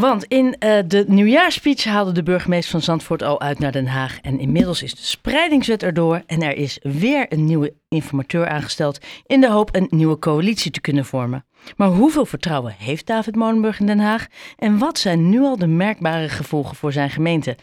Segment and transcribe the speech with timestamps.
[0.00, 4.20] Want in uh, de nieuwjaarspeech haalde de burgemeester van Zandvoort al uit naar Den Haag.
[4.20, 6.22] En inmiddels is de spreidingswet erdoor.
[6.26, 8.98] En er is weer een nieuwe informateur aangesteld.
[9.26, 11.46] In de hoop een nieuwe coalitie te kunnen vormen.
[11.76, 14.26] Maar hoeveel vertrouwen heeft David Molenburg in Den Haag?
[14.56, 17.56] En wat zijn nu al de merkbare gevolgen voor zijn gemeente?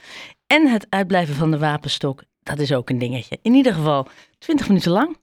[0.48, 3.40] En het uitblijven van de wapenstok, dat is ook een dingetje.
[3.42, 4.08] In ieder geval
[4.38, 5.18] 20 minuten lang,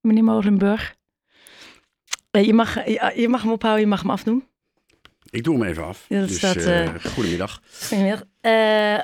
[0.00, 0.94] meneer Molenburg.
[2.30, 2.74] Eh, je mag,
[3.16, 4.50] je mag hem ophouden, je mag hem afdoen.
[5.32, 6.04] Ik doe hem even af.
[6.08, 7.60] Ja, dat dus, staat, uh, uh, goedemiddag.
[7.88, 8.22] Goedemiddag.
[8.42, 8.98] Uh,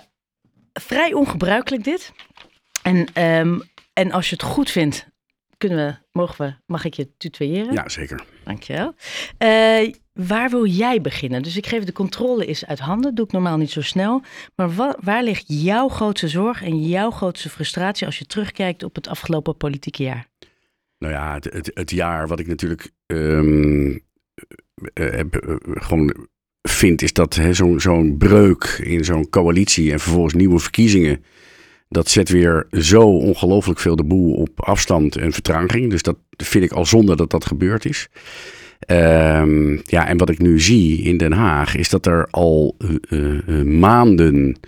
[0.72, 2.12] vrij ongebruikelijk dit.
[2.82, 3.62] En, um,
[3.92, 5.06] en als je het goed vindt,
[5.56, 7.72] kunnen we, mogen we, mag ik je tutoyeren?
[7.72, 8.24] Ja, zeker.
[8.44, 8.94] Dankjewel.
[10.12, 11.42] waar wil jij beginnen?
[11.42, 13.14] Dus ik geef de controle eens uit handen.
[13.14, 14.22] Doe ik normaal niet zo snel.
[14.54, 18.94] Maar wa waar ligt jouw grootste zorg en jouw grootste frustratie als je terugkijkt op
[18.94, 20.26] het afgelopen politieke jaar?
[20.98, 23.96] Nou ja, het, het, het jaar wat ik natuurlijk um, uh, uh,
[25.64, 26.14] gewoon
[26.62, 31.24] vind, is dat zo'n zo'n breuk in zo'n coalitie en vervolgens nieuwe verkiezingen.
[31.88, 35.90] Dat zet weer zo ongelooflijk veel de boel op afstand en vertraging.
[35.90, 38.08] Dus dat vind ik al zonde dat dat gebeurd is.
[38.86, 42.76] Um, ja, en wat ik nu zie in Den Haag is dat er al
[43.08, 44.58] uh, maanden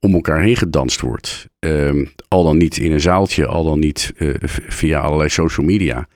[0.00, 1.48] om elkaar heen gedanst wordt.
[1.58, 4.12] Um, al dan niet in een zaaltje, al dan niet
[4.68, 6.08] via allerlei social media.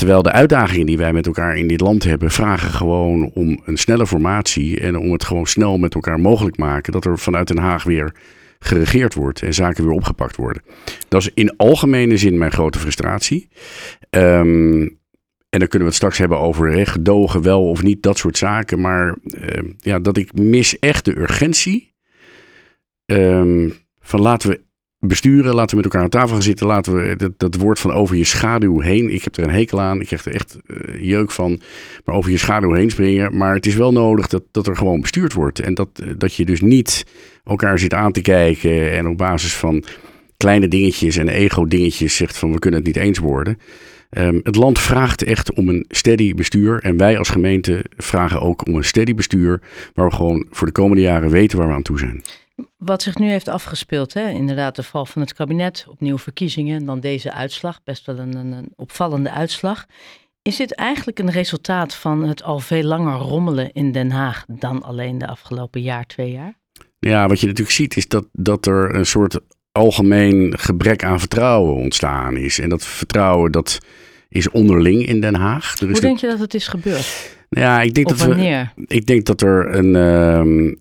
[0.00, 3.76] Terwijl de uitdagingen die wij met elkaar in dit land hebben, vragen gewoon om een
[3.76, 7.58] snelle formatie en om het gewoon snel met elkaar mogelijk maken dat er vanuit Den
[7.58, 8.14] Haag weer
[8.58, 10.62] geregeerd wordt en zaken weer opgepakt worden.
[11.08, 13.48] Dat is in algemene zin mijn grote frustratie.
[14.10, 14.80] Um,
[15.48, 18.38] en dan kunnen we het straks hebben over hè, gedogen wel of niet, dat soort
[18.38, 18.80] zaken.
[18.80, 21.94] Maar uh, ja, dat ik mis echt de urgentie
[23.06, 24.60] um, van laten we
[25.00, 27.92] besturen, laten we met elkaar aan tafel gaan zitten, laten we dat, dat woord van
[27.92, 29.14] over je schaduw heen.
[29.14, 31.60] Ik heb er een hekel aan, ik krijg er echt uh, jeuk van,
[32.04, 33.36] maar over je schaduw heen springen.
[33.36, 36.44] Maar het is wel nodig dat, dat er gewoon bestuurd wordt en dat, dat je
[36.44, 37.06] dus niet
[37.44, 39.84] elkaar zit aan te kijken en op basis van
[40.36, 43.58] kleine dingetjes en ego-dingetjes zegt van we kunnen het niet eens worden.
[44.18, 46.82] Um, het land vraagt echt om een steady bestuur.
[46.82, 49.60] En wij als gemeente vragen ook om een steady bestuur.
[49.94, 52.22] Waar we gewoon voor de komende jaren weten waar we aan toe zijn.
[52.76, 54.28] Wat zich nu heeft afgespeeld, hè?
[54.28, 58.36] inderdaad de val van het kabinet, opnieuw verkiezingen en dan deze uitslag, best wel een,
[58.36, 59.86] een, opvallende uitslag.
[60.42, 64.82] Is dit eigenlijk een resultaat van het al veel langer rommelen in Den Haag dan
[64.82, 66.58] alleen de afgelopen jaar, twee jaar?
[66.98, 69.40] Ja, wat je natuurlijk ziet is dat, dat er een soort
[69.72, 72.58] algemeen gebrek aan vertrouwen ontstaan is.
[72.58, 73.78] En dat vertrouwen dat
[74.28, 75.80] is onderling in Den Haag.
[75.80, 77.38] Er Hoe denk je dat het is gebeurd?
[77.48, 78.72] Nou ja, ik denk of dat wanneer?
[78.76, 80.76] We, ik denk dat er een, um,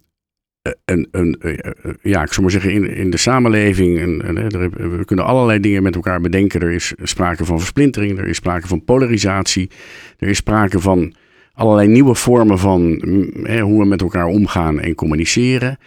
[0.85, 4.49] een, een, een, ja, ik zou maar zeggen, in, in de samenleving, een,
[4.97, 6.61] we kunnen allerlei dingen met elkaar bedenken.
[6.61, 9.69] Er is sprake van versplintering, er is sprake van polarisatie,
[10.17, 11.13] er is sprake van
[11.53, 13.03] allerlei nieuwe vormen van
[13.43, 15.77] hè, hoe we met elkaar omgaan en communiceren.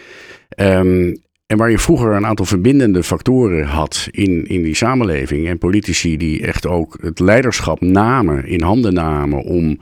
[0.57, 1.15] Um,
[1.47, 5.49] en waar je vroeger een aantal verbindende factoren had in, in die samenleving.
[5.49, 9.79] En politici die echt ook het leiderschap namen, in handen namen om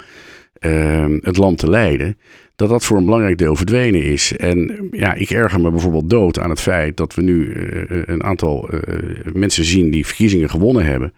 [0.60, 2.18] uh, het land te leiden.
[2.60, 4.36] Dat dat voor een belangrijk deel verdwenen is.
[4.36, 8.22] En ja, ik erger me bijvoorbeeld dood aan het feit dat we nu uh, een
[8.22, 8.80] aantal uh,
[9.32, 11.12] mensen zien die verkiezingen gewonnen hebben.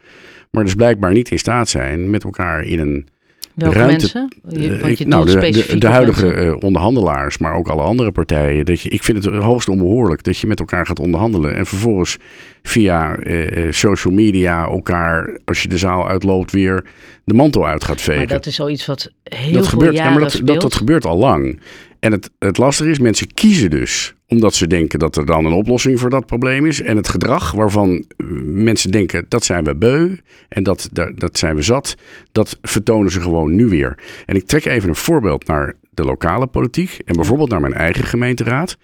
[0.51, 3.07] Maar dus blijkbaar niet in staat zijn met elkaar in een
[3.55, 4.37] Welke ruimte, mensen?
[4.49, 8.65] Je, ik, nou, de, de, de, huidige uh, onderhandelaars, maar ook alle andere partijen.
[8.65, 11.57] Dat je, ik vind het hoogst onbehoorlijk dat je met elkaar gaat onderhandelen.
[11.57, 12.17] En vervolgens
[12.62, 16.85] via uh, social media elkaar, als je de zaal uitloopt, weer
[17.25, 18.19] de mantel uit gaat vegen.
[18.19, 20.75] Maar dat is zoiets wat heel dat veel gebeurt, jaren ja, maar dat, dat, dat
[20.75, 21.61] gebeurt al lang.
[22.01, 25.53] En het, het lastige is, mensen kiezen dus omdat ze denken dat er dan een
[25.53, 26.81] oplossing voor dat probleem is.
[26.81, 28.04] En het gedrag waarvan
[28.44, 30.16] mensen denken dat zijn we beu
[30.48, 31.97] en dat, dat, dat zijn we zat,
[32.32, 33.98] dat vertonen ze gewoon nu weer.
[34.26, 38.04] En ik trek even een voorbeeld naar de lokale politiek en bijvoorbeeld naar mijn eigen
[38.04, 38.76] gemeenteraad.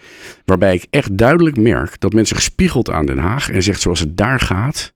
[0.45, 4.17] Waarbij ik echt duidelijk merk dat mensen gespiegeld aan Den Haag en zegt zoals het
[4.17, 4.95] daar gaat,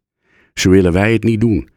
[0.54, 1.68] zo willen wij het niet doen.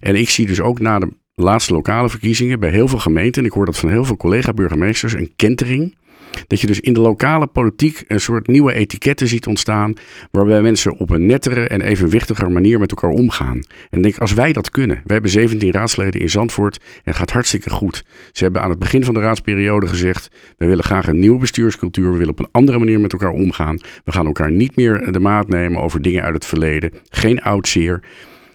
[0.00, 3.48] En ik zie dus ook na de laatste lokale verkiezingen bij heel veel gemeenten, en
[3.48, 5.98] ik hoor dat van heel veel collega-burgemeesters, een kentering.
[6.46, 9.94] Dat je dus in de lokale politiek een soort nieuwe etiketten ziet ontstaan.
[10.30, 13.60] Waarbij mensen op een nettere en evenwichtiger manier met elkaar omgaan.
[13.90, 15.00] En denk, als wij dat kunnen.
[15.04, 18.04] We hebben 17 raadsleden in Zandvoort en het gaat hartstikke goed.
[18.32, 20.28] Ze hebben aan het begin van de raadsperiode gezegd.
[20.56, 22.12] We willen graag een nieuwe bestuurscultuur.
[22.12, 23.78] We willen op een andere manier met elkaar omgaan.
[24.04, 26.92] We gaan elkaar niet meer de maat nemen over dingen uit het verleden.
[27.08, 28.02] Geen oud zeer.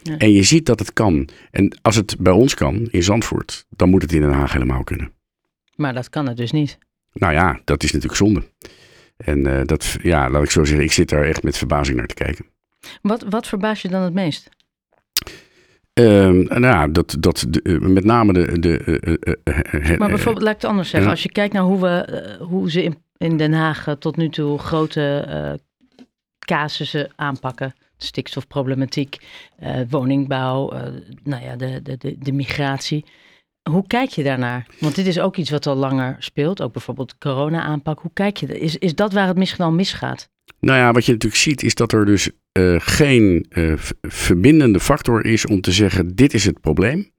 [0.01, 0.17] Ja.
[0.17, 1.27] En je ziet dat het kan.
[1.51, 4.83] En als het bij ons kan, in Zandvoort, dan moet het in Den Haag helemaal
[4.83, 5.11] kunnen.
[5.75, 6.77] Maar dat kan het dus niet.
[7.19, 8.43] Nou ja, dat is natuurlijk zonde.
[9.17, 12.07] En uh, dat, ja, laat ik zo zeggen, ik zit daar echt met verbazing naar
[12.07, 12.45] te kijken.
[13.01, 14.49] Wat, wat verbaast je dan het meest?
[15.93, 18.59] Um, nou ja, dat, dat de, uh, met name de.
[18.59, 18.99] de
[19.43, 21.09] uh, maar bijvoorbeeld, laat ik het anders zeggen.
[21.09, 24.59] Als je kijkt naar hoe, we, hoe ze in in Den Haag tot nu toe
[24.59, 25.59] grote
[26.39, 27.73] casussen aanpakken.
[27.97, 29.17] Stikstofproblematiek,
[29.63, 30.73] uh, woningbouw,
[31.23, 33.05] nou ja, de, de, de, de migratie.
[33.69, 34.65] Hoe kijk je daarnaar?
[34.79, 37.99] Want dit is ook iets wat al langer speelt, ook bijvoorbeeld corona-aanpak.
[37.99, 38.59] Hoe kijk je?
[38.59, 40.29] Is, is dat waar het misschien al misgaat?
[40.59, 42.29] Nou ja, wat je natuurlijk ziet is dat er dus
[42.59, 47.09] uh, geen uh, verbindende factor is om te zeggen: dit is het probleem.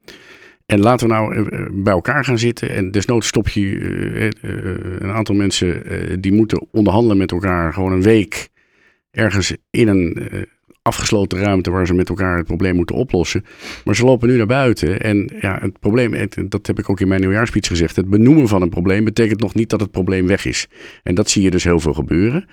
[0.67, 2.71] En laten we nou uh, bij elkaar gaan zitten.
[2.71, 4.31] En desnoods stop je
[4.99, 8.49] een aantal mensen die moeten onderhandelen met elkaar gewoon een week
[9.11, 10.29] ergens in een
[10.87, 13.45] afgesloten ruimte waar ze met elkaar het probleem moeten oplossen.
[13.85, 15.01] Maar ze lopen nu naar buiten.
[15.01, 17.97] En ja, het probleem, dat heb ik ook in mijn nieuwjaarspeech gezegd.
[17.97, 20.67] Het benoemen van een probleem betekent nog niet dat het probleem weg is.
[21.03, 22.49] En dat zie je dus heel veel gebeuren.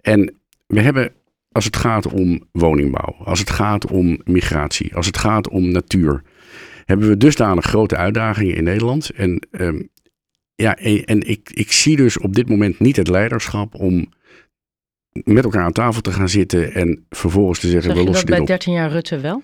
[0.00, 0.34] En
[0.66, 1.12] we hebben,
[1.52, 6.22] als het gaat om woningbouw, als het gaat om migratie, als het gaat om natuur,
[6.84, 9.10] hebben we dusdanig grote uitdagingen in Nederland.
[9.10, 9.82] En ehm,
[10.54, 14.08] ja, en ik, ik zie dus op dit moment niet het leiderschap om
[15.24, 18.40] met elkaar aan tafel te gaan zitten en vervolgens te zeggen: we lossen dit bij
[18.40, 18.46] op.
[18.46, 19.42] 13 jaar Rutte wel?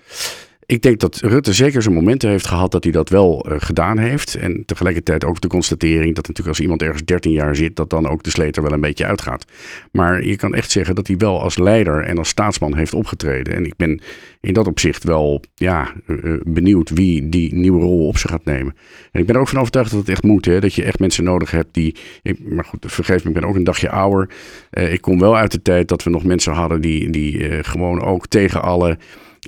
[0.67, 3.97] Ik denk dat Rutte zeker zijn momenten heeft gehad dat hij dat wel uh, gedaan
[3.97, 4.35] heeft.
[4.35, 8.07] En tegelijkertijd ook de constatering dat natuurlijk als iemand ergens 13 jaar zit, dat dan
[8.07, 9.45] ook de sleet er wel een beetje uitgaat.
[9.91, 13.55] Maar je kan echt zeggen dat hij wel als leider en als staatsman heeft opgetreden.
[13.55, 14.01] En ik ben
[14.41, 18.75] in dat opzicht wel ja, uh, benieuwd wie die nieuwe rol op zich gaat nemen.
[19.11, 20.45] En ik ben ook van overtuigd dat het echt moet.
[20.45, 20.59] Hè?
[20.59, 21.95] Dat je echt mensen nodig hebt die.
[22.43, 24.29] Maar goed, vergeef me, ik ben ook een dagje ouder.
[24.69, 28.27] Ik kom wel uit de tijd dat we nog mensen hadden die, die gewoon ook
[28.27, 28.97] tegen alle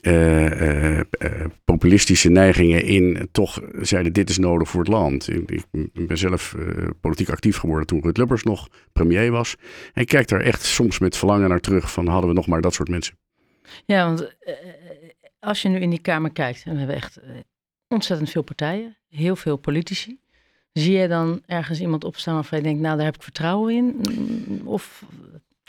[0.02, 1.00] uh, uh,
[1.66, 5.30] populistische neigingen in toch zeiden dit is nodig voor het land.
[5.30, 5.64] Ik,
[5.94, 6.56] ik ben zelf
[7.02, 9.56] politiek actief geworden toen Ruud Lubbers nog premier was.
[9.94, 12.62] En ik kijk daar echt soms met verlangen naar terug van hadden we nog maar
[12.62, 13.18] dat soort mensen.
[13.86, 14.36] Ja, want
[15.40, 17.20] als je nu in die Kamer kijkt, en we hebben echt
[17.88, 20.20] ontzettend veel partijen, heel veel politici.
[20.74, 24.02] Zie je dan ergens iemand opstaan waarvan je denkt, nou daar heb ik vertrouwen in?
[24.64, 25.04] Of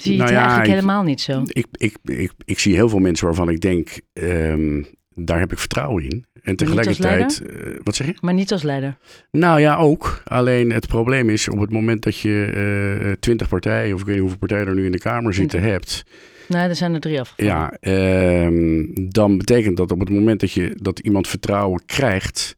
[0.02, 1.42] Zie je nou het ja, eigenlijk ik, helemaal niet zo?
[1.46, 5.58] Ik, ik, ik, ik, zie heel veel mensen waarvan ik denk, um, daar heb ik
[5.58, 6.26] vertrouwen in.
[6.42, 8.14] En tegelijkertijd, uh, wat zeg je?
[8.20, 8.96] Maar niet als leider?
[9.30, 10.22] Nou ja, ook.
[10.24, 12.52] Alleen het probleem is op het moment dat je
[13.04, 15.62] uh, twintig partijen, of ik weet niet hoeveel partijen er nu in de Kamer zitten,
[15.62, 16.04] hebt.
[16.48, 17.78] Nou, er zijn er drie afgevallen.
[17.80, 22.56] Ja, um, dan betekent dat op het moment dat, je, dat iemand vertrouwen krijgt,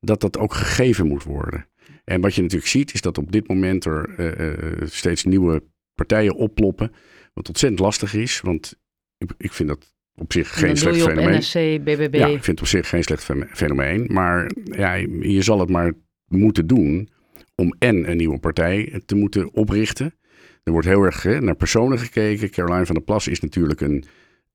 [0.00, 1.66] dat dat ook gegeven moet worden.
[2.04, 5.62] En wat je natuurlijk ziet, is dat op dit moment er uh, steeds nieuwe
[5.98, 6.92] partijen opploppen.
[7.34, 8.78] Wat ontzettend lastig is, want
[9.18, 11.38] ik, ik vind dat op zich geen slecht fenomeen.
[11.38, 12.14] NSC, BBB.
[12.14, 14.06] Ja, ik vind het op zich geen slecht fenomeen.
[14.12, 15.92] Maar ja, je zal het maar
[16.28, 17.08] moeten doen
[17.54, 20.14] om en een nieuwe partij te moeten oprichten.
[20.62, 22.50] Er wordt heel erg hè, naar personen gekeken.
[22.50, 24.04] Caroline van der Plas is natuurlijk een,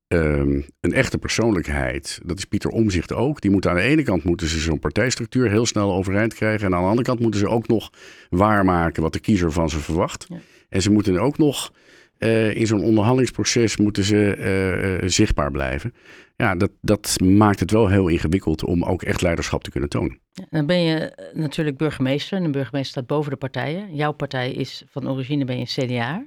[0.08, 2.20] um, een echte persoonlijkheid.
[2.24, 3.40] Dat is Pieter Omzicht ook.
[3.40, 6.66] Die moeten aan de ene kant moeten ze zo'n partijstructuur heel snel overeind krijgen.
[6.66, 7.90] En aan de andere kant moeten ze ook nog
[8.30, 10.26] waarmaken wat de kiezer van ze verwacht.
[10.28, 10.36] Ja.
[10.74, 11.72] En ze moeten ook nog
[12.18, 15.94] uh, in zo'n onderhandelingsproces moeten ze uh, uh, zichtbaar blijven.
[16.36, 20.20] Ja, dat, dat maakt het wel heel ingewikkeld om ook echt leiderschap te kunnen tonen.
[20.50, 23.94] Dan ben je natuurlijk burgemeester en de burgemeester staat boven de partijen.
[23.94, 26.26] Jouw partij is van origine ben je CDA.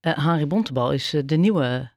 [0.00, 1.90] Henry Bontebal is de nieuwe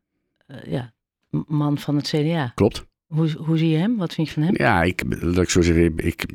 [0.64, 0.94] ja,
[1.30, 2.52] man van het CDA.
[2.56, 2.86] Klopt.
[3.10, 3.98] Hoe, zie je hem?
[3.98, 4.54] Wat vind je van hem?
[4.58, 6.26] Ja, ik, dat ik zo zeggen, ik,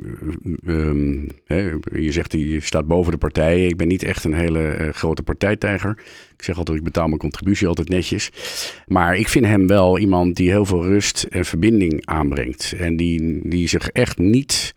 [0.67, 3.69] um, hè, je zegt hij staat boven de partijen.
[3.69, 5.99] Ik ben niet echt een hele uh, grote partijtijger.
[6.37, 8.31] Ik zeg altijd, ik betaal mijn contributie altijd netjes.
[8.87, 12.75] Maar ik vind hem wel iemand die heel veel rust en verbinding aanbrengt.
[12.79, 14.75] En die, die zich echt niet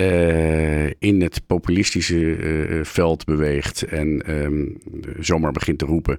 [0.00, 4.76] uh, in het populistische uh, veld beweegt en um,
[5.18, 6.18] zomaar begint te roepen.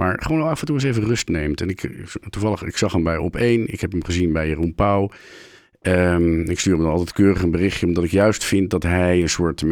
[0.00, 1.60] Maar gewoon af en toe eens even rust neemt.
[1.60, 1.90] En ik,
[2.30, 3.72] toevallig, ik zag hem bij Op 1.
[3.72, 5.10] Ik heb hem gezien bij Jeroen Pauw.
[5.82, 9.22] Um, ik stuur hem dan altijd keurig een berichtje, omdat ik juist vind dat hij
[9.22, 9.64] een soort,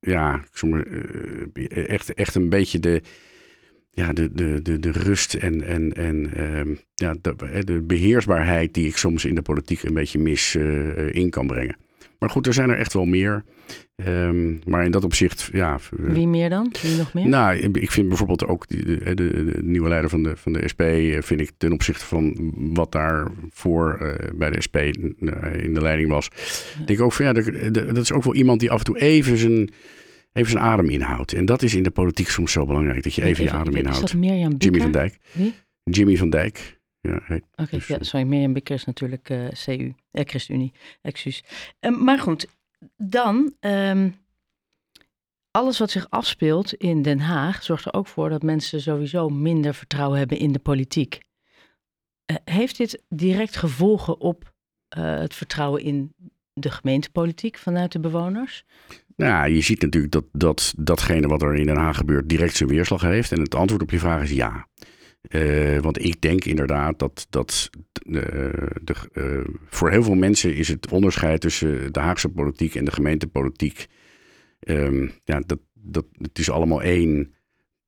[0.00, 3.02] ja, uh, echt, echt een beetje de,
[3.90, 8.86] ja, de, de, de, de rust en, en, en um, ja, de, de, beheersbaarheid die
[8.86, 11.76] ik soms in de politiek een beetje mis uh, in kan brengen.
[12.20, 13.44] Maar goed, er zijn er echt wel meer.
[14.06, 15.78] Um, maar in dat opzicht, ja.
[15.90, 16.74] Wie meer dan?
[16.82, 17.28] Wie nog meer?
[17.28, 20.80] Nou, ik vind bijvoorbeeld ook de, de, de, nieuwe leider van de, van de SP,
[20.80, 25.80] eh, vind ik ten opzichte van wat daar voor uh, bij de SP in de
[25.80, 26.28] leiding was.
[26.34, 26.84] Ja.
[26.84, 29.00] Denk ik ook van ja, de, dat is ook wel iemand die af en toe
[29.00, 29.70] even zijn,
[30.32, 31.32] even zijn adem inhoudt.
[31.32, 33.76] En dat is in de politiek soms zo belangrijk, dat je even, even je adem
[33.76, 34.04] inhoudt.
[34.04, 35.18] Is dat Mirjam Jimmy van Dijk.
[35.32, 35.54] Wie?
[35.84, 36.79] Jimmy van Dijk.
[37.00, 41.44] Ja, Oké, okay, dus, ja, sorry, Mirjam Bikker is natuurlijk uh, CU, eh, ChristenUnie, excuus.
[41.80, 42.46] Um, maar goed,
[42.96, 44.14] dan, um,
[45.50, 49.74] alles wat zich afspeelt in Den Haag zorgt er ook voor dat mensen sowieso minder
[49.74, 51.20] vertrouwen hebben in de politiek.
[52.30, 54.52] Uh, heeft dit direct gevolgen op
[54.98, 56.14] uh, het vertrouwen in
[56.52, 58.64] de gemeentepolitiek vanuit de bewoners?
[59.16, 62.68] Nou, je ziet natuurlijk dat, dat datgene wat er in Den Haag gebeurt direct zijn
[62.68, 63.32] weerslag heeft.
[63.32, 64.66] En het antwoord op je vraag is ja.
[65.28, 67.70] Uh, want ik denk inderdaad dat, dat
[68.06, 68.22] uh,
[68.82, 72.90] de, uh, voor heel veel mensen is het onderscheid tussen de Haagse politiek en de
[72.90, 73.86] gemeentepolitiek.
[74.60, 77.34] Um, ja, dat, dat, het is allemaal één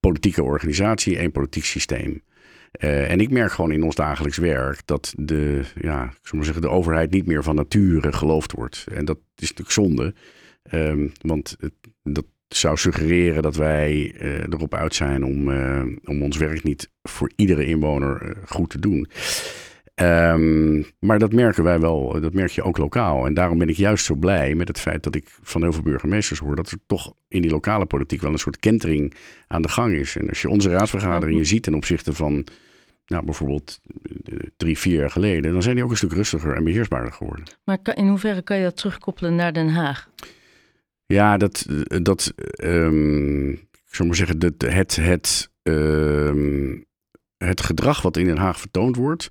[0.00, 2.22] politieke organisatie, één politiek systeem.
[2.70, 6.70] en ik merk gewoon in ons dagelijks werk dat de, ja, ik maar zeggen, de
[6.70, 8.86] overheid niet meer van nature geloofd wordt.
[8.92, 10.14] En dat is natuurlijk zonde.
[10.72, 12.24] Um, want het, dat
[12.56, 17.30] zou suggereren dat wij uh, erop uit zijn om, uh, om ons werk niet voor
[17.36, 19.08] iedere inwoner uh, goed te doen.
[19.94, 23.26] Um, maar dat merken wij wel, dat merk je ook lokaal.
[23.26, 25.82] En daarom ben ik juist zo blij met het feit dat ik van heel veel
[25.82, 29.14] burgemeesters hoor dat er toch in die lokale politiek wel een soort kentering
[29.46, 30.16] aan de gang is.
[30.16, 32.46] En als je onze raadsvergaderingen ziet ten opzichte van
[33.06, 33.80] nou, bijvoorbeeld
[34.56, 37.44] drie, vier jaar geleden, dan zijn die ook een stuk rustiger en beheersbaarder geworden.
[37.64, 40.08] Maar in hoeverre kan je dat terugkoppelen naar Den Haag?
[41.06, 41.66] Ja, dat,
[42.02, 43.50] dat um,
[43.92, 46.84] ik zou maar zeggen, dat het, het, um,
[47.36, 49.30] het gedrag wat in Den Haag vertoond wordt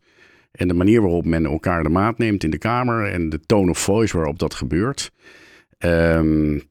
[0.51, 3.69] en de manier waarop men elkaar de maat neemt in de Kamer en de tone
[3.69, 5.11] of voice waarop dat gebeurt,
[5.79, 6.61] um,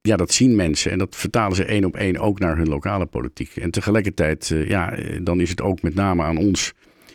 [0.00, 3.06] ja, dat zien mensen en dat vertalen ze één op één ook naar hun lokale
[3.06, 3.56] politiek.
[3.56, 6.72] En tegelijkertijd, uh, ja, dan is het ook met name aan ons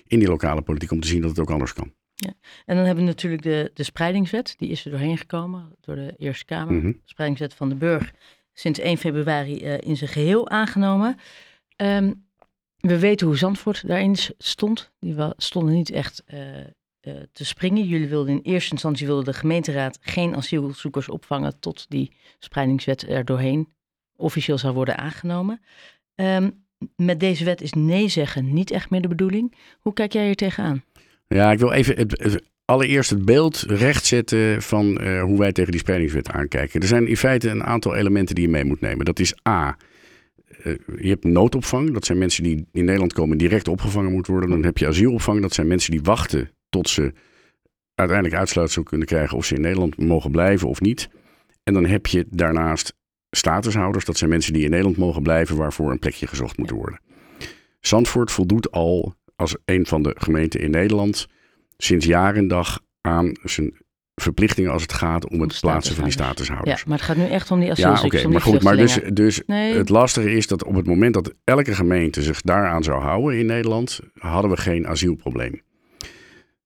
[0.07, 1.93] in die lokale politiek om te zien dat het ook anders kan.
[2.15, 2.33] Ja.
[2.65, 6.13] En dan hebben we natuurlijk de, de spreidingswet, die is er doorheen gekomen door de
[6.17, 6.73] Eerste Kamer.
[6.73, 6.91] Mhm.
[6.91, 8.13] De spreidingswet van de Burg,
[8.53, 11.17] sinds 1 februari uh, in zijn geheel aangenomen.
[11.75, 12.25] Um,
[12.77, 14.91] we weten hoe Zandvoort daarin stond.
[14.99, 16.63] Die stonden niet echt uh, uh,
[17.31, 17.87] te springen.
[17.87, 23.25] Jullie wilden in eerste instantie wilde de gemeenteraad geen asielzoekers opvangen tot die spreidingswet er
[23.25, 23.73] doorheen
[24.15, 25.61] officieel zou worden aangenomen.
[26.15, 26.65] Um,
[26.95, 29.55] met deze wet is nee zeggen niet echt meer de bedoeling.
[29.79, 30.83] Hoe kijk jij hier tegenaan?
[31.33, 35.79] Ja, ik wil even het, allereerst het beeld rechtzetten van uh, hoe wij tegen die
[35.79, 36.81] spreidingswet aankijken.
[36.81, 39.05] Er zijn in feite een aantal elementen die je mee moet nemen.
[39.05, 39.77] Dat is A.
[40.63, 41.93] Uh, je hebt noodopvang.
[41.93, 44.49] Dat zijn mensen die in Nederland komen direct opgevangen moeten worden.
[44.49, 45.41] Dan heb je asielopvang.
[45.41, 47.13] Dat zijn mensen die wachten tot ze
[47.95, 51.09] uiteindelijk uitsluitsel kunnen krijgen of ze in Nederland mogen blijven of niet.
[51.63, 52.93] En dan heb je daarnaast
[53.29, 54.05] statushouders.
[54.05, 56.99] Dat zijn mensen die in Nederland mogen blijven waarvoor een plekje gezocht moet worden.
[57.79, 61.27] Zandvoort voldoet al als een van de gemeenten in Nederland
[61.77, 63.81] sinds jaar en dag aan zijn
[64.15, 66.79] verplichtingen als het gaat om het plaatsen van die statushouders.
[66.79, 68.21] Ja, maar het gaat nu echt om die asielzoekers.
[68.21, 69.73] Ja, oké, okay, maar goed, maar dus, dus nee.
[69.73, 73.45] het lastige is dat op het moment dat elke gemeente zich daaraan zou houden in
[73.45, 75.61] Nederland, hadden we geen asielprobleem.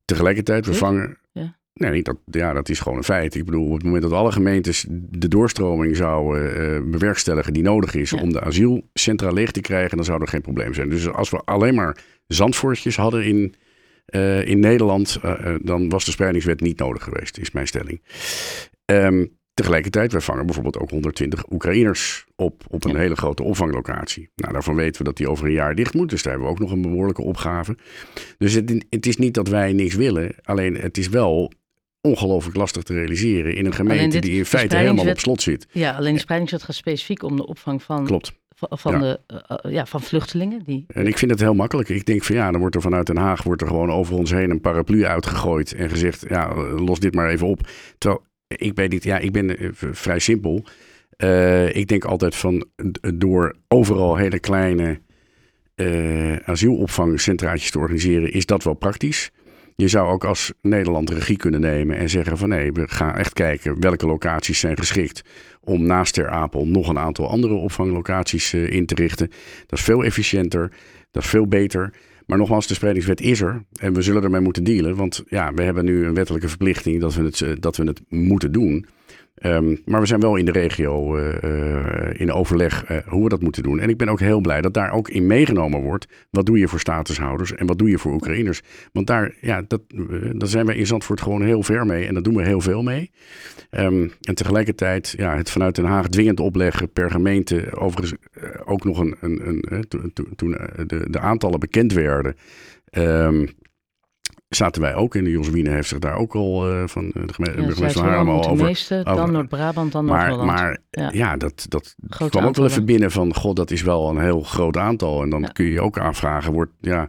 [0.05, 1.17] Tegelijkertijd, we vangen.
[1.31, 1.55] Ja.
[1.73, 3.35] Nee, dat, ja, dat is gewoon een feit.
[3.35, 7.95] Ik bedoel, op het moment dat alle gemeentes de doorstroming zouden uh, bewerkstelligen die nodig
[7.95, 8.21] is ja.
[8.21, 10.89] om de asielcentra leeg te krijgen, dan zou er geen probleem zijn.
[10.89, 11.97] Dus als we alleen maar
[12.27, 13.55] zandvoortjes hadden in,
[14.09, 18.01] uh, in Nederland, uh, dan was de spreidingswet niet nodig geweest, is mijn stelling.
[18.85, 22.97] Um, tegelijkertijd, wij vangen bijvoorbeeld ook 120 Oekraïners op, op een ja.
[22.97, 24.29] hele grote opvanglocatie.
[24.35, 26.55] Nou, daarvan weten we dat die over een jaar dicht moet, dus daar hebben we
[26.55, 27.77] ook nog een behoorlijke opgave.
[28.37, 31.51] Dus het, het is niet dat wij niks willen, alleen het is wel
[32.01, 35.67] ongelooflijk lastig te realiseren in een gemeente dit, die in feite helemaal op slot zit.
[35.71, 38.99] Ja, alleen de spreidingswet gaat specifiek om de opvang van Klopt van, ja.
[38.99, 39.19] De,
[39.65, 40.63] uh, ja, van vluchtelingen.
[40.63, 40.85] Die...
[40.87, 41.89] En ik vind het heel makkelijk.
[41.89, 44.31] Ik denk van ja, dan wordt er vanuit Den Haag wordt er gewoon over ons
[44.31, 47.69] heen een paraplu uitgegooid en gezegd, ja, los dit maar even op.
[47.97, 50.65] Terwijl ik ben niet, ja, ik ben uh, vrij simpel.
[51.17, 52.65] Uh, ik denk altijd van
[53.15, 54.99] door overal hele kleine
[56.45, 59.31] asielopvangcentraatjes te organiseren, is dat wel praktisch.
[59.81, 63.33] Je zou ook als Nederland regie kunnen nemen en zeggen van nee, we gaan echt
[63.33, 65.21] kijken welke locaties zijn geschikt
[65.61, 69.27] om naast Ter Apel nog een aantal andere opvanglocaties uh, in te richten.
[69.65, 70.71] Dat is veel efficiënter,
[71.11, 71.93] dat is veel beter.
[72.25, 74.95] Maar nogmaals, de spreidingswet is er en we zullen ermee moeten dealen.
[74.95, 78.01] Want ja, we hebben nu een wettelijke verplichting dat we het, uh, dat we het
[78.09, 78.85] moeten doen.
[79.45, 83.29] Um, maar we zijn wel in de regio uh, uh, in overleg uh, hoe we
[83.29, 83.79] dat moeten doen.
[83.79, 86.07] En ik ben ook heel blij dat daar ook in meegenomen wordt.
[86.29, 88.61] Wat doe je voor statushouders en wat doe je voor Oekraïners?
[88.91, 89.81] Want daar, ja, dat,
[90.33, 92.05] daar zijn wij in Zandvoort gewoon heel ver mee.
[92.05, 93.11] En daar doen we heel veel mee.
[93.71, 97.75] Um, en tegelijkertijd ja, het vanuit Den Haag dwingend opleggen per gemeente.
[97.75, 98.19] Overigens
[98.65, 100.49] ook nog een, een, een toen to, to,
[100.85, 102.35] de, de aantallen bekend werden.
[102.91, 103.47] Um,
[104.49, 105.23] zaten wij ook in.
[105.23, 108.29] De Jos Wiene heeft zich daar ook al uh, van de gemeente ja, van Haarlem
[108.29, 108.65] al over.
[108.65, 110.45] Meeste, dan Noord-Brabant, dan Noord-Holland.
[110.45, 111.09] Maar, maar ja.
[111.13, 114.41] ja, dat, dat kwam ook wel even binnen van, god, dat is wel een heel
[114.41, 115.23] groot aantal.
[115.23, 115.47] En dan ja.
[115.47, 117.07] kun je ook aanvragen, wordt, ja,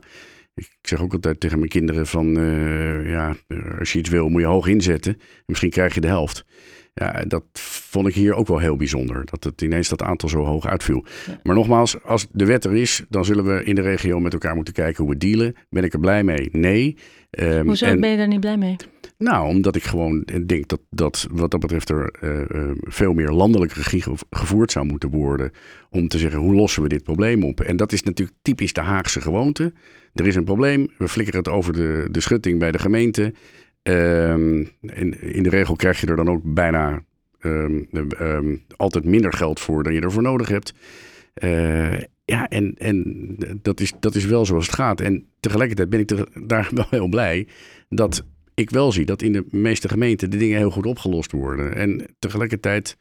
[0.55, 3.35] ik zeg ook altijd tegen mijn kinderen van, uh, ja,
[3.79, 5.13] als je iets wil moet je hoog inzetten.
[5.13, 6.45] En misschien krijg je de helft.
[6.99, 7.45] Ja, dat
[7.91, 9.25] vond ik hier ook wel heel bijzonder.
[9.25, 11.05] Dat het ineens dat aantal zo hoog uitviel.
[11.27, 11.41] Ja.
[11.43, 14.55] Maar nogmaals, als de wet er is, dan zullen we in de regio met elkaar
[14.55, 15.55] moeten kijken hoe we dealen.
[15.71, 16.49] Ben ik er blij mee?
[16.53, 16.97] Nee.
[17.31, 18.77] Ehm, Hoezo en- ben je daar niet blij mee?
[19.19, 23.31] nou, omdat ik gewoon denk dat, dat wat dat betreft er eh, eh, veel meer
[23.31, 25.51] landelijke regie gev- gevoerd zou moeten worden.
[25.91, 27.61] Om te zeggen, hoe lossen we dit probleem op?
[27.61, 29.73] En dat is natuurlijk typisch de Haagse gewoonte.
[30.15, 33.35] Er is een probleem, we flikkeren het over de, de schutting bij de gemeente.
[33.89, 37.03] Ehm, in, in de regel krijg je er dan ook bijna
[37.41, 37.83] ehm,
[38.19, 40.75] ehm, altijd minder geld voor dan je ervoor nodig hebt.
[41.35, 45.01] Eh, ja, en, en dat, is, dat is wel zoals het gaat.
[45.01, 47.47] En tegelijkertijd ben ik daar wel heel blij
[47.89, 51.75] dat ik wel zie dat in de meeste gemeenten de dingen heel goed opgelost worden.
[51.75, 52.97] En tegelijkertijd,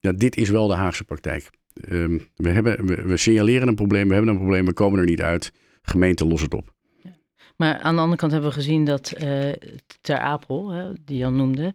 [0.00, 1.50] ja, dit is wel de Haagse praktijk.
[2.36, 5.22] We, hebben, we, we signaleren een probleem, we hebben een probleem, we komen er niet
[5.22, 5.52] uit.
[5.82, 6.72] Gemeente los het op.
[7.62, 9.52] Maar aan de andere kant hebben we gezien dat eh,
[10.00, 11.74] Ter Apel, hè, die Jan noemde,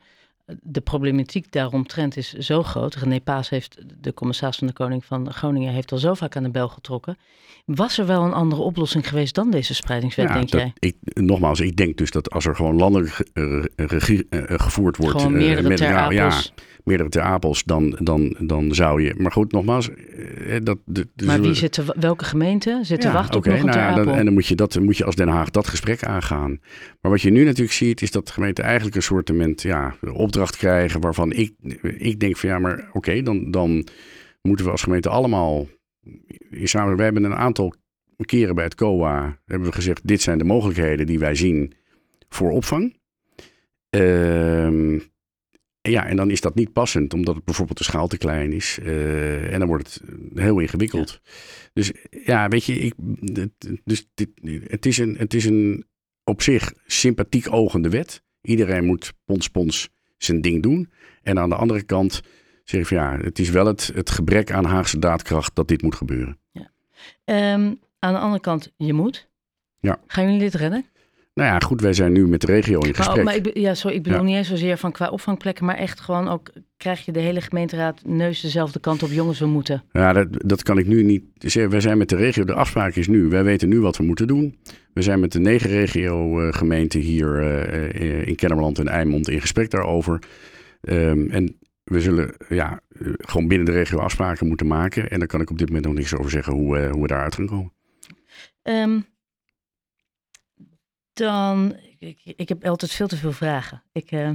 [0.61, 2.95] de problematiek daaromtrent is zo groot.
[2.95, 6.43] René Paas heeft, de commissaris van de Koning van Groningen, heeft al zo vaak aan
[6.43, 7.17] de bel getrokken.
[7.65, 10.73] Was er wel een andere oplossing geweest dan deze spreidingswet, Ja, denk dat- jij?
[10.79, 15.15] Ik, nogmaals, ik denk dus dat als er gewoon landelijk eh, regie eh, gevoerd wordt.
[15.21, 16.41] Gewoon met- Ter ja.
[16.87, 19.13] Meerdere ter Apels, dan, dan, dan zou je.
[19.17, 19.89] Maar goed, nogmaals.
[19.89, 23.45] eh, dat, de, de- maar wie zit te, welke gemeente zit te Ja, wachten op
[23.45, 24.15] nog een nou ja, dan-?
[24.15, 26.59] En dan moet je, dat, moet je als Den Haag dat gesprek aangaan.
[27.01, 30.57] Maar wat je nu natuurlijk ziet, is dat de gemeente eigenlijk een soort ja, opdracht
[30.57, 31.53] krijgen waarvan ik,
[31.97, 33.87] ik denk van ja, maar oké, dan, dan
[34.41, 35.67] moeten we als gemeente allemaal
[36.63, 36.97] samen.
[36.97, 37.73] We hebben een aantal
[38.25, 41.73] keren bij het COA hebben we gezegd, dit zijn de mogelijkheden die wij zien
[42.29, 42.95] voor opvang.
[43.89, 44.99] Ehm,
[45.89, 48.79] ja, en dan is dat niet passend, omdat het bijvoorbeeld de schaal te klein is.
[48.83, 50.01] Eh, en dan wordt het
[50.33, 51.21] heel ingewikkeld.
[51.73, 51.91] Dus
[52.25, 52.93] ja, weet je, ik,
[53.83, 54.29] dus dit,
[54.67, 55.85] het, is een, het is een
[56.23, 58.23] op zich sympathiek ogende wet.
[58.41, 60.91] Iedereen moet pons pons zijn ding doen.
[61.23, 62.21] En aan de andere kant
[62.63, 65.81] zeg ik van ja, het is wel het, het gebrek aan Haagse daadkracht dat dit
[65.81, 66.39] moet gebeuren.
[67.25, 69.29] Ehm, aan de andere kant, je moet.
[69.79, 69.99] Ja.
[70.07, 70.85] Gaan jullie dit redden?
[71.37, 73.23] Nou ja, goed, wij zijn nu met de regio in Maar, gesprek.
[73.25, 74.25] maar ik, be- ja, sorry, ik bedoel Ja.
[74.25, 78.01] niet eens zozeer van qua opvangplekken, maar echt gewoon ook, krijg je de hele gemeenteraad
[78.05, 79.83] neus dezelfde kant op, jongens, we moeten.
[79.91, 81.71] Ja, dat, dat kan ik nu niet zeggen.
[81.71, 83.27] Wij zijn met de regio, de afspraak is nu.
[83.27, 84.57] Wij weten nu wat we moeten doen.
[84.93, 89.69] We zijn met de negen regio-gemeenten hier eh, eh, in Kennemerland en Eimond in gesprek
[89.71, 90.19] daarover.
[90.81, 95.09] Ehm, en we zullen ja, eh, gewoon binnen de regio afspraken moeten maken.
[95.09, 97.35] En daar kan ik op dit moment nog niks over zeggen hoe, hoe we daaruit
[97.35, 97.73] gaan komen.
[98.61, 98.99] Ehm,
[101.17, 103.83] dan, ik, ik, heb altijd veel te veel vragen.
[103.91, 104.29] Ik, eh,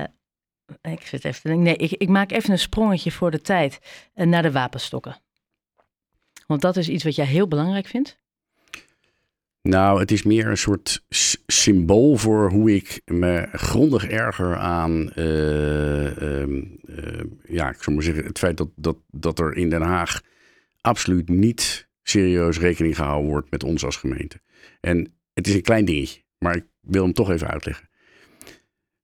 [0.00, 0.08] eh,
[0.82, 1.62] ik zit even.
[1.62, 3.78] Nee, ik, ik maak even een sprongetje voor de tijd
[4.14, 5.16] eh, naar de wapenstokken.
[6.46, 8.18] Want dat is iets wat jij heel belangrijk vindt.
[9.66, 11.02] Nou, het is meer een soort
[11.46, 18.04] symbool voor hoe ik me grondig erger aan, eh, ehm, eh, ja, ik zou maar
[18.04, 20.20] zeggen, het feit dat, dat, dat er in Den Haag
[20.80, 24.40] absoluut niet serieus rekening gehouden wordt met ons als gemeente.
[24.80, 27.88] En het is een klein dingetje, maar ik wil hem toch even uitleggen.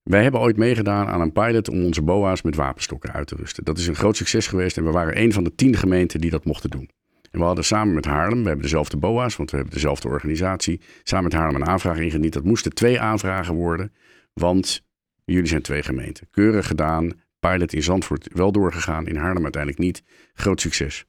[0.03, 3.65] Wij hebben ooit meegedaan aan een pilot om onze BOA's met wapenstokken uit te rusten.
[3.65, 6.31] Dat is een groot succes geweest en we waren een van de tien gemeenten die
[6.31, 6.91] dat mochten doen.
[7.31, 10.81] En we hadden samen met Haarlem, we hebben dezelfde BOA's, want we hebben dezelfde organisatie,
[11.03, 12.33] samen met Haarlem een aanvraag ingediend.
[12.33, 13.93] Dat moesten twee aanvragen worden,
[14.33, 14.85] want
[15.25, 16.27] jullie zijn twee gemeenten.
[16.31, 20.03] Keurig gedaan, pilot in Zandvoort wel doorgegaan, in Haarlem uiteindelijk niet.
[20.35, 21.07] Groot succes.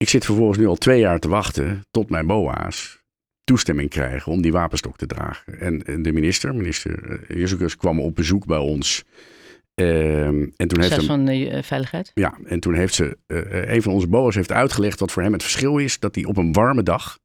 [0.00, 3.02] Ik zit vervolgens nu al twee jaar te wachten tot mijn BOA's
[3.44, 5.60] toestemming krijgen om die wapenstok te dragen.
[5.60, 9.04] En de minister, minister eh, Jezus, kwam op bezoek bij ons.
[9.74, 12.10] Ehm, en toen heeft hem, van de eh, veiligheid.
[12.14, 15.32] ja, en toen heeft ze, eh, een van onze boa's heeft uitgelegd wat voor hem
[15.32, 15.98] het verschil is.
[15.98, 17.18] Dat hij op een warme dag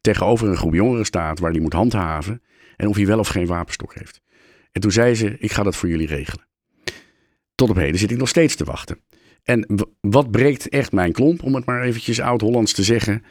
[0.00, 2.42] tegenover een groep jongeren staat waar hij moet handhaven.
[2.76, 4.20] En of hij wel of geen wapenstok heeft.
[4.72, 6.46] En toen zei ze, ik ga dat voor jullie regelen.
[7.54, 9.00] Tot op heden zit ik nog steeds te wachten.
[9.50, 9.66] En
[10.00, 13.22] wat breekt echt mijn klomp, om het maar eventjes oud-Hollands te zeggen.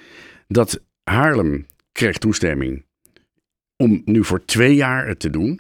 [0.47, 2.85] Dat Haarlem kreeg toestemming
[3.77, 5.59] om nu voor twee jaar het te doen.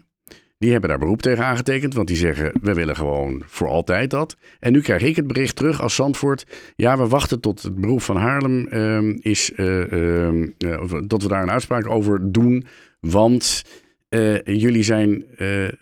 [0.57, 4.37] Die hebben daar beroep tegen aangetekend, want die zeggen, we willen gewoon voor altijd dat.
[4.59, 6.45] En nu krijg ik het bericht terug als Zandvoort.
[6.75, 11.27] Ja, we wachten tot het beroep van Haarlem ehm, is, eh, ehm, eh, dat we
[11.27, 12.65] daar een uitspraak over doen.
[12.99, 13.63] Want
[14.09, 15.25] eh, jullie zijn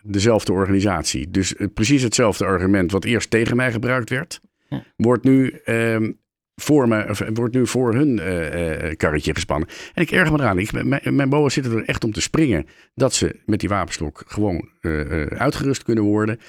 [0.04, 1.32] dezelfde organisatie.
[1.32, 4.42] Dus precies hetzelfde argument wat eerst tegen mij gebruikt werd,
[4.95, 6.12] Wordt nu ehm,
[6.62, 9.69] voor me, of, wordt nu voor hun eh, eh, karretje gespannen.
[9.93, 10.60] En ik erger me eraan.
[10.60, 14.69] Ik, mijn, mijn zitten er echt om te springen dat ze met die wapenstok gewoon
[14.82, 16.39] eh, eh, uitgerust kunnen worden.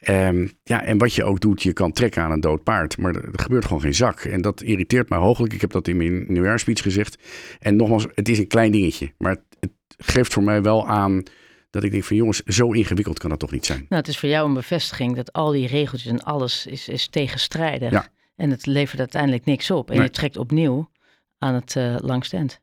[0.00, 3.14] Ehm, ja, en wat je ook doet, je kan trekken aan een dood paard, maar
[3.14, 4.20] er, gebeurt gewoon geen zak.
[4.20, 5.52] En dat irriteert mij hooglijk.
[5.52, 7.18] Ik heb dat in mijn nieuwjaarspeech gezegd.
[7.58, 11.22] En nogmaals, het is een klein dingetje, maar het geeft voor mij wel aan
[11.70, 13.78] Dat ik denk van jongens, zo ingewikkeld kan dat toch niet zijn.
[13.78, 17.08] Nou, het is voor jou een bevestiging dat al die regeltjes en alles is, is
[17.08, 17.90] tegenstrijdig.
[17.90, 18.08] Ja.
[18.36, 19.90] En het levert uiteindelijk niks op.
[19.90, 20.04] En Nee.
[20.04, 20.90] je trekt opnieuw
[21.38, 22.60] aan het eh langste eind.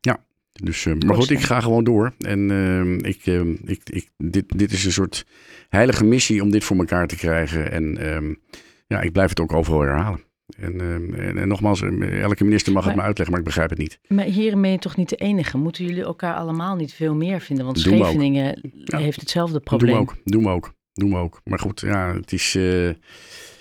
[0.52, 2.14] Dus, eh, maar goed, ik ga gewoon door.
[2.18, 3.26] En eh, ik,
[3.64, 5.24] ik, ik, dit, dit is een soort
[5.68, 7.72] heilige missie om dit voor elkaar te krijgen.
[7.72, 8.34] En ehm,
[8.86, 10.24] ja, ik blijf het ook overal herhalen.
[10.58, 13.70] En, ehm, en, en nogmaals, eh, elke minister mag het Maar- uitleggen, maar ik begrijp
[13.70, 13.98] het niet.
[14.08, 15.58] Maar hierin ben je toch niet de enige?
[15.58, 17.64] Moeten jullie elkaar allemaal niet veel meer vinden?
[17.64, 17.78] Want.
[17.78, 18.98] Scheveningen Ja.
[18.98, 19.94] heeft hetzelfde Doen probleem.
[19.94, 21.40] we ook, doen we ook, doen we ook.
[21.44, 22.54] Maar goed, ja, het is...
[22.54, 22.88] eh,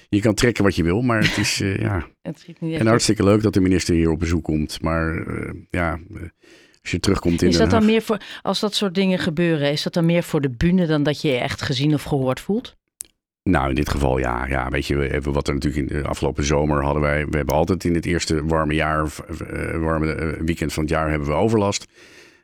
[0.10, 3.24] je kan trekken wat je wil, maar het is eh, ja, Het niet en hartstikke
[3.24, 4.82] leuk dat de minister hier op bezoek komt.
[4.82, 6.00] Maar eh, ja,
[6.82, 9.84] als je terugkomt in Is dat dan meer voor, als dat soort dingen gebeuren, is
[9.84, 12.76] dat dan meer voor de bühne dan dat je je echt gezien of gehoord voelt?
[13.48, 14.48] Nou, in dit geval ja.
[14.48, 17.26] ja weet je, we hebben wat er natuurlijk in de afgelopen zomer hadden wij.
[17.26, 19.08] We hebben altijd in het eerste warme jaar,
[19.48, 21.88] eh, warme eh, weekend van het jaar hebben we overlast.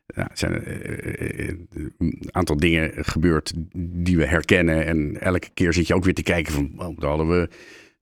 [0.05, 1.55] Er zijn eh, eh,
[1.97, 4.85] een aantal dingen gebeurd die we herkennen.
[4.85, 7.49] En elke keer zit je ook weer te kijken van, oh, daar hadden we...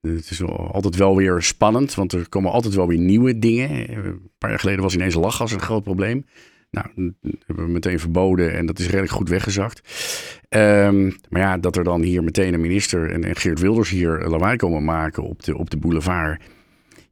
[0.02, 3.92] Het is altijd wel weer spannend, want er komen altijd wel weer nieuwe dingen.
[4.06, 6.26] Een paar jaar geleden was ineens lachgas een groot probleem.
[6.72, 9.82] Nou, dat hebben we meteen verboden en dat is redelijk goed weggezakt.
[10.50, 14.28] Ehm, maar ja, dat er dan hier meteen een minister en, en Geert Wilders hier
[14.28, 16.44] lawaai komen maken op de, op de boulevard.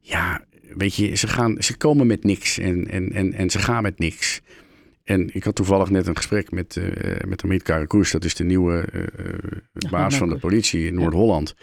[0.00, 0.44] Ja,
[0.76, 3.98] weet je, ze, gaan, ze komen met niks en, en, en, en ze gaan met
[3.98, 4.40] niks.
[5.04, 8.10] En ik had toevallig net een gesprek met, eh met Amit Karakoes.
[8.10, 11.54] Dat is de nieuwe eh, eh, baas van de politie in Noord-Holland.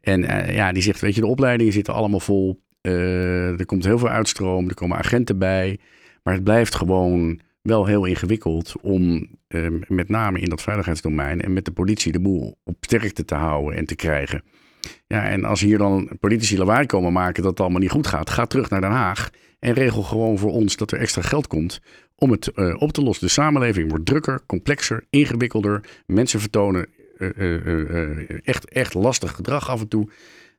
[0.00, 0.20] En
[0.52, 2.64] ja, die zegt, weet je, de opleidingen zitten allemaal vol.
[2.80, 5.78] Er komt heel veel uitstroom, er komen agenten bij.
[6.26, 11.52] Maar het blijft gewoon wel heel ingewikkeld om eh, met name in dat veiligheidsdomein en
[11.52, 14.42] met de politie de boel op sterkte te houden en te krijgen.
[15.06, 18.30] Ja, en als hier dan politici lawaai komen maken dat het allemaal niet goed gaat,
[18.30, 21.80] ga terug naar Den Haag en regel gewoon voor ons dat er extra geld komt
[22.16, 23.26] om het eh, op te lossen.
[23.26, 26.02] De samenleving wordt drukker, complexer, ingewikkelder.
[26.06, 26.86] Mensen vertonen
[27.18, 30.08] eh, eh, echt, echt lastig gedrag af en toe.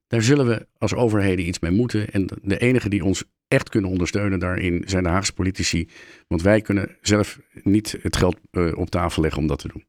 [0.08, 2.10] Daar zullen we als overheden iets mee moeten.
[2.10, 5.90] En de enige die ons echt kunnen ondersteunen daarin zijn de Haagse politici.
[6.28, 9.86] Want wij kunnen zelf niet het geld eh, op tafel leggen om dat te doen.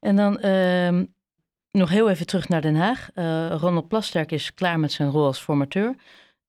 [0.00, 1.04] En dan ehm,
[1.70, 3.10] nog heel even terug naar Den Haag.
[3.14, 5.94] Eh, Ronald Plasterk is klaar met zijn rol als formateur.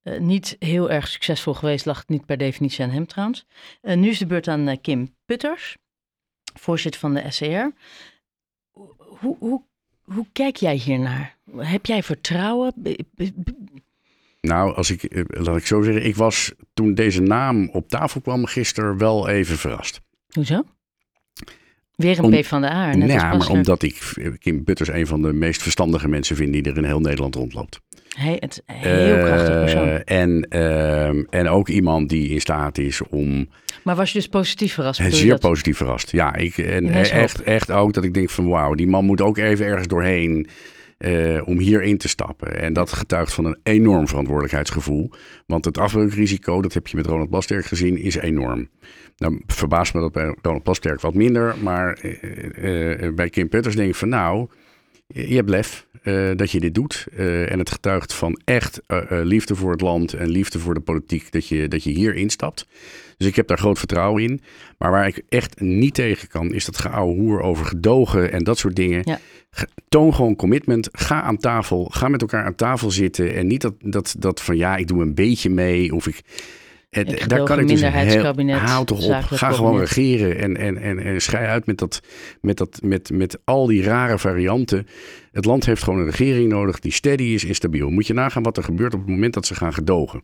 [0.02, 3.46] Eh, niet heel erg succesvol geweest, lag het niet per definitie aan hem trouwens.
[3.82, 5.78] Nu is de beurt aan Kim Putters,
[6.54, 7.68] voorzitter van de SCR.
[8.98, 9.62] Hoe, hoe,
[10.04, 11.38] hoe kijk jij hiernaar?
[11.58, 12.74] Heb jij vertrouwen?
[14.42, 18.22] Nou, als ik, eh, laat ik zo zeggen, ik was toen deze naam op tafel
[18.22, 20.02] kwam gisteren wel even verrast.
[20.34, 20.64] Hoezo?
[21.96, 22.96] Weer een Om- P van de A.
[22.96, 26.36] Net als ja, maar omdat ik eh, Kim Butters een van de meest verstandige mensen
[26.36, 27.80] vind die er in heel Nederland rondloopt.
[28.18, 29.88] Hij, het heel Eh, krachtig persoon.
[30.04, 33.50] En, ehm, en ook iemand die in staat is om
[33.84, 35.02] Maar was je dus positief verrast?
[35.10, 35.40] Zeer dat?
[35.40, 36.12] positief verrast.
[36.12, 39.22] Ja, ik, en is echt, echt ook dat ik denk van wauw, die man moet
[39.22, 40.48] ook even ergens doorheen
[41.00, 42.60] eh, om hierin te stappen.
[42.60, 45.12] En dat getuigt van een enorm verantwoordelijkheidsgevoel.
[45.46, 48.70] Want het afbreukrisico, dat heb je met Ronald Plasterk gezien, is enorm.
[49.18, 51.56] Nou verbaast me dat bij Ronald Plasterk wat minder.
[51.64, 54.48] Maar eh, eh, bij Kim Putters denk ik van nou,
[55.08, 55.88] je hebt lef
[56.36, 57.08] dat je dit doet.
[57.16, 61.48] En het getuigt van echt liefde voor het land en liefde voor de politiek dat
[61.48, 62.68] je, dat je hier instapt.
[63.18, 64.42] Dus ik heb daar groot vertrouwen in.
[64.78, 68.58] Maar waar ik echt niet tegen kan, is dat geouwe hoer over gedogen en dat
[68.58, 69.02] soort dingen.
[69.04, 69.20] Ja.
[69.90, 70.90] Toon gewoon commitment.
[70.92, 71.86] Ga aan tafel.
[71.86, 73.36] Ga met elkaar aan tafel zitten.
[73.36, 75.96] En niet dat, dat, dat van ja, ik doe een beetje mee.
[75.96, 76.22] Of ik.
[76.90, 79.24] Het, Het daar kan ik dus heel, hou toch op.
[79.24, 79.92] Ga gewoon kabinet.
[79.92, 82.02] regeren en, en, en, en schei uit met, dat,
[82.42, 84.88] met, dat, met, met al die rare varianten.
[85.32, 87.90] Het land heeft gewoon een regering nodig die steady is en stabiel.
[87.90, 90.24] Moet je nagaan wat er gebeurt op het moment dat ze gaan gedogen.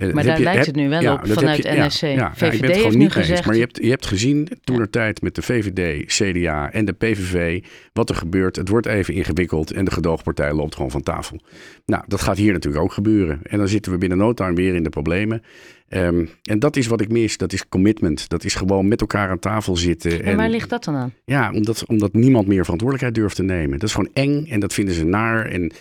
[0.00, 2.00] Eh, Maar daar je- lijkt heb- het nu wel ja, op vanuit je- NSC.
[2.00, 3.14] Ja, ja, ik ben VVD het gewoon niet eens.
[3.14, 6.84] gezegd- Maar je hebt, je hebt gezien toen er tijd met de VVD, CDA en
[6.84, 8.56] de PVV wat er gebeurt.
[8.56, 11.40] Het wordt even ingewikkeld en de gedoogpartij loopt gewoon van tafel.
[11.86, 13.40] Nou, dat gaat hier natuurlijk ook gebeuren.
[13.42, 15.42] En dan zitten we binnen no time weer in de problemen.
[15.88, 17.36] Ehm, en dat is wat ik mis.
[17.36, 18.28] Dat is commitment.
[18.28, 20.22] Dat is gewoon met elkaar aan tafel zitten.
[20.24, 21.12] En waar ligt dat dan aan?
[21.24, 23.78] Ja, omdat, omdat niemand meer verantwoordelijkheid durft te nemen.
[23.78, 25.46] Dat is gewoon eng en dat vinden ze naar.
[25.46, 25.72] En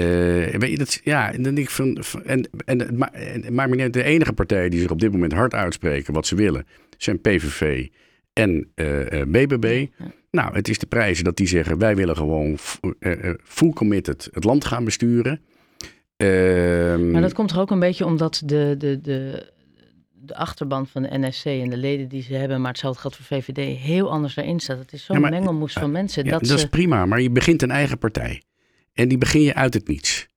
[0.00, 1.96] eh, weet je, dat, ja, en dan denk ik van.
[2.00, 4.80] van- En, en, het ma- en, het maakt me niet uit, de enige partijen die
[4.80, 6.66] zich op dit moment hard uitspreken wat ze willen,
[6.98, 7.86] zijn PVV
[8.32, 9.86] en eh, eh, BBB.
[10.30, 12.58] Nou, het is de prijzen dat die zeggen: wij willen gewoon
[12.98, 15.40] eh, eh, full committed het land gaan besturen.
[16.16, 19.50] Ehm, Maar dat komt er ook een beetje omdat de, de, de,
[20.12, 23.24] de achterban van de NSC en de leden die ze hebben, maar hetzelfde geldt voor
[23.24, 24.78] VVD, heel anders daarin staat.
[24.78, 26.24] Het is zo'n Ja, maar- mengelmoes van mensen.
[26.24, 28.42] Ja, dat dat, ze, is prima, maar je begint een eigen partij.
[28.92, 30.28] En die begin je uit het niets.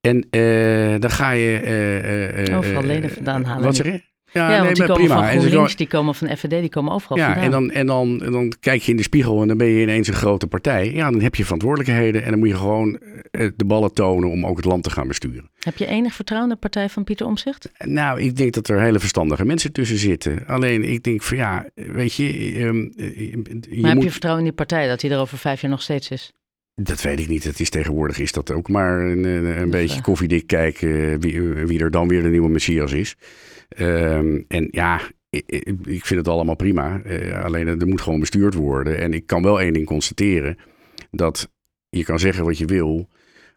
[0.00, 1.60] En eh, dan ga je...
[1.60, 4.06] eh, eh, Overal leden vandaan halen Wat zeg je?
[4.32, 5.30] Ja, nee, want die maar komen prima.
[5.32, 7.44] van GroenLinks, die komen van FVD, die komen overal Ja, vandaan.
[7.44, 9.82] en dan, en, dan, en dan kijk je in de spiegel en dan ben je
[9.82, 10.92] ineens een grote partij.
[10.92, 14.56] Ja, dan heb je verantwoordelijkheden en dan moet je gewoon de ballen tonen om ook
[14.56, 15.50] het land te gaan besturen.
[15.58, 17.70] Heb je enig vertrouwen in de partij van Pieter Omzicht?
[17.84, 20.46] Nou, ik denk dat er hele verstandige mensen tussen zitten.
[20.46, 22.24] Alleen ik denk van ja, weet je,
[22.56, 25.60] ehm, eh, je Maar heb je vertrouwen in die partij dat hij er over vijf
[25.60, 26.32] jaar nog steeds is?
[26.80, 27.44] Dat weet ik niet.
[27.44, 31.90] Het is tegenwoordig is dat ook maar een, een, beetje koffiedik kijken wie, wie er
[31.90, 33.16] dan weer de nieuwe Messias is.
[33.68, 37.02] Ehm, en ja, ik, vind het allemaal prima.
[37.02, 38.98] Eh, alleen er moet gewoon bestuurd worden.
[38.98, 40.56] En ik kan wel één ding constateren.
[41.10, 41.50] Dat
[41.88, 43.08] je kan zeggen wat je wil.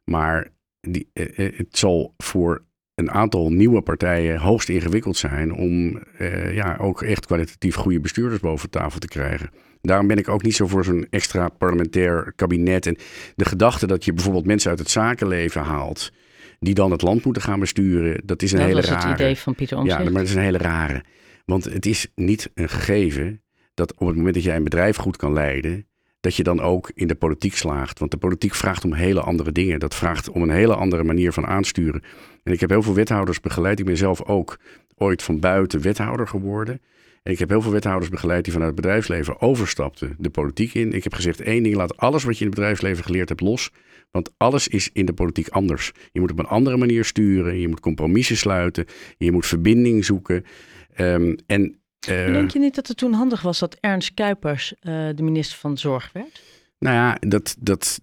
[0.03, 0.47] Maar
[0.79, 6.03] die, eh, eh, het zal voor een aantal nieuwe partijen hoogst ingewikkeld zijn om
[6.51, 9.49] ja, ook echt kwalitatief goede bestuurders boven tafel te krijgen.
[9.81, 12.85] Daarom ben ik ook niet zo voor zo'n extra parlementair kabinet.
[12.85, 12.97] En
[13.35, 16.11] de gedachte dat je bijvoorbeeld mensen uit het zakenleven haalt,
[16.59, 19.09] die dan het land moeten gaan besturen, dat is een dat hele was rare.
[19.09, 19.97] het idee van Pieter Omzicht.
[19.97, 21.03] Ja, maar dat is een hele rare.
[21.45, 23.41] Want het is niet een gegeven
[23.73, 25.85] dat op het moment dat jij een bedrijf goed kan leiden,
[26.19, 27.99] dat je dan ook in de politiek slaagt.
[27.99, 29.79] Want de politiek vraagt om hele andere dingen.
[29.79, 32.03] Dat vraagt om een hele andere manier van aansturen.
[32.43, 33.79] En ik heb heel veel wethouders begeleid.
[33.79, 34.59] Ik ben zelf ook
[34.95, 36.81] ooit van buiten wethouder geworden.
[37.23, 40.93] Ik heb heel veel wethouders begeleid die vanuit het bedrijfsleven overstapten de politiek in.
[40.93, 43.71] Ik heb gezegd één ding, laat alles wat je in het bedrijfsleven geleerd hebt los.
[44.11, 45.91] Want alles is in de politiek anders.
[46.11, 47.59] Je moet op een andere manier sturen.
[47.59, 48.85] Je moet compromissen sluiten.
[49.17, 50.45] Je moet verbinding zoeken.
[50.93, 55.09] Ehm, en eh, Denk je niet dat het toen handig was dat Ernst Kuipers eh,
[55.15, 56.41] de minister van Zorg werd?
[56.81, 57.99] Nou ja, dat, dat,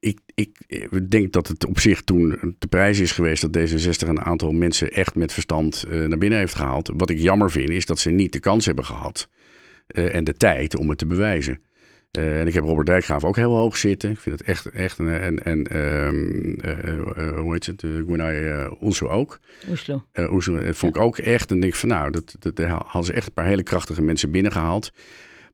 [0.00, 4.08] ik, ik, ik denk dat het op zich toen de prijs is geweest dat D66
[4.08, 6.90] een aantal mensen echt met verstand eh, naar binnen heeft gehaald.
[6.96, 9.28] Wat ik jammer vind is dat ze niet de kans hebben gehad
[9.86, 11.60] eh, en de tijd om het te bewijzen.
[12.10, 14.10] Eh, en ik heb Robert Dijkgraaf ook heel hoog zitten.
[14.10, 18.70] Ik vind het echt, echt een, en, en ehm, eh, eh, hoe heet het, uh,
[18.78, 19.38] Onsu ook.
[19.70, 20.04] Oeslo.
[20.30, 21.50] Oeslo, dat vond ik ook echt.
[21.50, 24.30] En denk van nou, dat, dat, dat hadden ze echt een paar hele krachtige mensen
[24.30, 24.92] binnengehaald.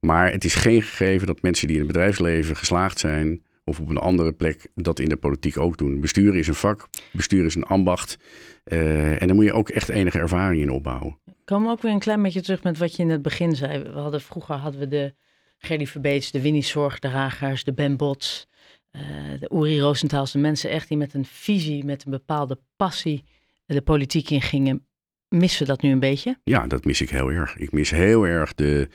[0.04, 3.88] Maar het is geen gegeven dat mensen die in het bedrijfsleven geslaagd zijn of op
[3.88, 6.00] een andere plek dat in de politiek ook doen.
[6.00, 8.18] Besturen is een vak, bestuur is een ambacht.
[8.64, 11.18] Uh, en daar moet je ook echt enige ervaring in opbouwen.
[11.44, 13.82] Komen we ook weer een klein beetje terug met wat je in het begin zei.
[13.82, 15.14] We hadden, vroeger hadden we de
[15.58, 18.48] Gerdy Verbeets, de Winnie Zorgdragers, de Ben Bots,
[18.92, 19.02] uh,
[19.40, 20.32] de Uri Roosentaals.
[20.32, 23.24] De mensen echt die met een visie, met een bepaalde passie
[23.66, 24.86] de politiek in gingen.
[25.28, 26.38] Missen we dat nu een beetje?
[26.44, 27.56] Ja, dat mis ik heel erg.
[27.56, 28.88] Ik mis heel erg de...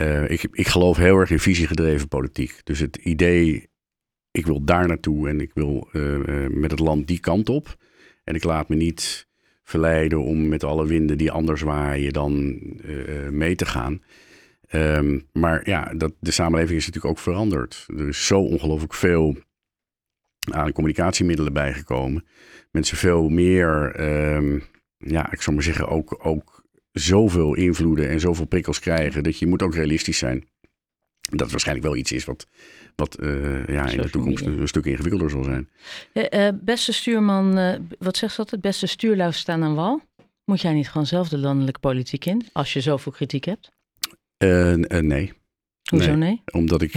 [0.00, 2.60] Uh, ik, ik geloof heel erg in visiegedreven politiek.
[2.64, 3.70] Dus het idee,
[4.30, 7.76] ik wil daar naartoe en ik wil uh, uh, met het land die kant op.
[8.24, 9.28] En ik laat me niet
[9.62, 12.60] verleiden om met alle winden die anders waaien dan
[13.30, 14.02] mee te gaan.
[14.74, 17.86] Um, maar ja, dat, de samenleving is natuurlijk ook veranderd.
[17.96, 19.36] Er is zo ongelooflijk veel
[20.50, 22.24] aan communicatiemiddelen bijgekomen.
[22.70, 24.00] Mensen veel meer,
[24.34, 24.62] um,
[24.96, 26.61] ja, ik zou maar zeggen, ook, ook
[26.92, 29.22] zoveel invloeden en zoveel prikkels krijgen.
[29.22, 30.44] Dat je moet ook realistisch zijn.
[31.20, 32.46] Dat het waarschijnlijk wel iets is wat,
[32.96, 35.68] wat uh, ja, in de toekomst een, een, stuk ingewikkelder zal zijn.
[36.14, 38.50] Uh, uh, beste stuurman, eh, wat zegt dat?
[38.50, 40.00] Het beste stuurluis staan aan wal.
[40.44, 43.72] Moet jij niet gewoon zelf de landelijke politiek in, als je zoveel kritiek hebt?
[44.38, 45.32] Nee.
[45.90, 46.16] Hoezo nee?
[46.16, 46.42] nee?
[46.52, 46.94] Omdat ik,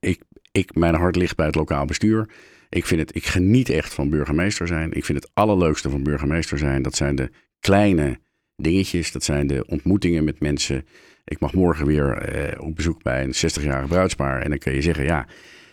[0.00, 2.28] ik, ik, mijn hart ligt bij het lokaal bestuur.
[2.68, 4.92] Ik, vind het, ik geniet echt van burgemeester zijn.
[4.92, 6.82] Ik vind het allerleukste van burgemeester zijn.
[6.82, 7.30] Dat zijn de
[7.66, 8.18] kleine
[8.56, 9.12] dingetjes.
[9.12, 10.86] Dat zijn de ontmoetingen met mensen.
[11.24, 14.42] Ik mag morgen weer uh, op bezoek bij een 60-jarige bruidspaar.
[14.42, 15.26] En dan kun je zeggen, ja,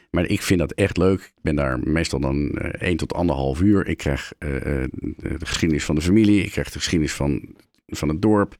[0.10, 1.20] maar ik vind dat echt leuk.
[1.22, 3.88] Ik ben daar meestal dan 1 tot anderhalf uur.
[3.88, 6.44] Ik krijg uh, de geschiedenis van de familie.
[6.44, 7.56] Ik krijg de geschiedenis van,
[7.88, 8.58] van het dorp.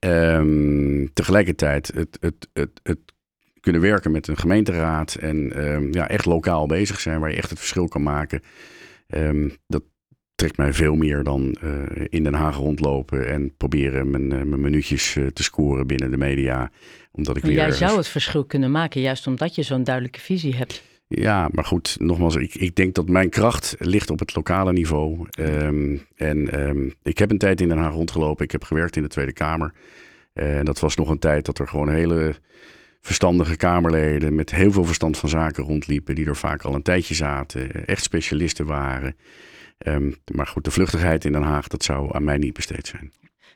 [0.00, 2.98] Um, tegelijkertijd het, het, het, het
[3.60, 7.50] kunnen werken met een gemeenteraad en um, ja, echt lokaal bezig zijn, waar je echt
[7.50, 8.42] het verschil kan maken.
[9.06, 9.82] Um, dat
[10.38, 11.72] trekt mij veel meer dan uh,
[12.08, 16.16] in Den Haag rondlopen en proberen mijn, uh, mijn minuutjes uh, te scoren binnen de
[16.16, 16.70] media.
[17.12, 20.20] Omdat ik maar weer, jij zou het verschil kunnen maken, juist omdat je zo'n duidelijke
[20.20, 20.82] visie hebt.
[21.08, 25.26] Ja, maar goed, nogmaals, ik, ik denk dat mijn kracht ligt op het lokale niveau.
[25.40, 28.44] Um, en um, ik heb een tijd in Den Haag rondgelopen.
[28.44, 29.72] Ik heb gewerkt in de Tweede Kamer.
[30.32, 32.34] En dat was nog een tijd dat er gewoon hele
[33.00, 36.14] verstandige Kamerleden met heel veel verstand van zaken rondliepen.
[36.14, 39.16] Die er vaak al een tijdje zaten, echt specialisten waren.
[39.86, 43.12] Um, maar goed, de vluchtigheid in Den Haag, dat zou aan mij niet besteed zijn.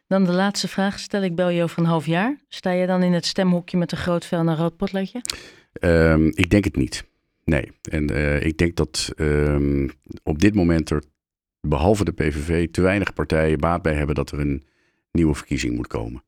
[0.07, 0.99] Dan de laatste vraag.
[0.99, 2.37] Stel ik bel je over een half jaar.
[2.49, 5.21] Sta je dan in het stemhokje met een groot vel en een rood potloodje?
[6.35, 7.05] ik denk het niet.
[7.45, 9.91] Nee, en uh, ik denk dat um,
[10.23, 11.03] op dit moment er
[11.61, 14.65] behalve de PVV te weinig partijen baat bij hebben dat er een
[15.13, 16.23] nieuwe verkiezing moet komen.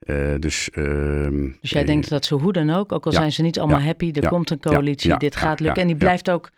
[0.00, 3.32] Uh, dus, uh, dus jij denkt dat ze hoe dan ook, ook al ja, zijn
[3.32, 5.82] ze niet allemaal ja, happy, er ja, komt een coalitie, dit gaat lukken.
[5.82, 6.50] En die blijft ook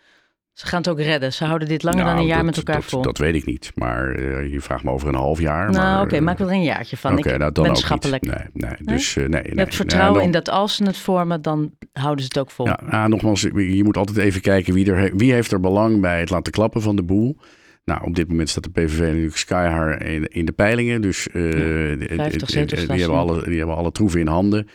[0.56, 1.32] Ze gaan het ook redden.
[1.32, 3.02] Ze houden dit langer dan Nou, een jaar dat- met elkaar dat, vol.
[3.02, 3.72] Dat weet ik niet.
[3.74, 5.70] Maar eh, je vraagt me over een half jaar.
[5.70, 7.18] nou, oké, eh, maak er een jaartje van.
[7.18, 8.22] Oké, ik nou, dan ben schappelijk.
[8.26, 9.42] Nee, nee, dus eh, nee.
[9.44, 12.66] Je hebt vertrouwen in dat als ze het vormen, dan houden ze het ook vol.
[12.66, 16.20] Ja, nou, nogmaals, je moet altijd even kijken wie, er, wie heeft er belang bij
[16.20, 17.36] het laten klappen van de boel.
[17.84, 21.00] Nou, op dit moment staat de PVV natuurlijk skyhigh in, in de peilingen.
[21.00, 24.68] Dus de- de- 50 de- zetels die, hebben alle, die hebben alle troeven in handen.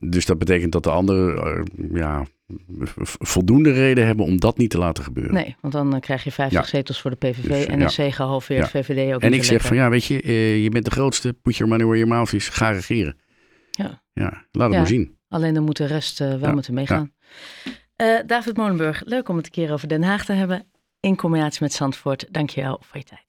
[0.00, 2.24] Dus dat betekent dat de anderen eh, ja,
[3.18, 5.34] voldoende reden hebben om dat niet te laten gebeuren.
[5.34, 6.66] Nee, want dan eh, krijg je 50 Ja.
[6.66, 7.84] zzetels voor de PVV Dus, en ja.
[7.96, 8.82] een C gehalveerd, Ja.
[8.82, 11.56] VVD ook en ik zeg van ja, weet je, eh, je bent de grootste, put
[11.56, 13.16] your money where your mouth is, ga regeren.
[13.70, 14.02] Ja.
[14.12, 14.78] Ja, laat het Ja.
[14.78, 15.16] maar zien.
[15.28, 17.12] Alleen dan moet de rest wel Ja, moeten meegaan.
[18.26, 20.66] David Molenburg, leuk om het een keer over Den Haag te hebben.
[21.00, 22.26] In combinatie met Zandvoort.
[22.30, 23.26] Dank je wel voor je tijd.